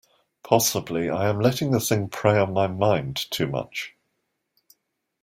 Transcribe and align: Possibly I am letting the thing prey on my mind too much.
Possibly 0.41 1.11
I 1.11 1.29
am 1.29 1.39
letting 1.39 1.69
the 1.69 1.79
thing 1.79 2.09
prey 2.09 2.39
on 2.39 2.53
my 2.53 2.65
mind 2.65 3.15
too 3.29 3.45
much. 3.45 3.93